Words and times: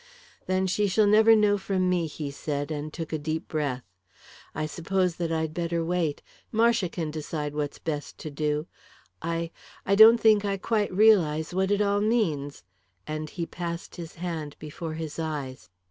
"Then 0.47 0.65
she 0.65 0.87
shall 0.87 1.05
never 1.05 1.35
know 1.35 1.59
from 1.59 1.87
me," 1.87 2.07
he 2.07 2.31
said, 2.31 2.71
and 2.71 2.91
took 2.91 3.13
a 3.13 3.19
deep 3.19 3.47
breath. 3.47 3.83
"I 4.55 4.65
suppose 4.65 5.17
that 5.17 5.31
I'd 5.31 5.53
better 5.53 5.85
wait. 5.85 6.23
Marcia 6.51 6.89
can 6.89 7.11
decide 7.11 7.53
what's 7.53 7.77
best 7.77 8.17
to 8.17 8.31
do. 8.31 8.65
I 9.21 9.51
I 9.85 9.93
don't 9.93 10.19
think 10.19 10.43
I 10.43 10.57
quite 10.57 10.91
realise 10.91 11.53
what 11.53 11.69
it 11.69 11.81
all 11.83 12.01
means," 12.01 12.63
and 13.05 13.29
he 13.29 13.45
passed 13.45 13.97
his 13.97 14.15
hand 14.15 14.55
before 14.57 14.95
his 14.95 15.19
eyes. 15.19 15.69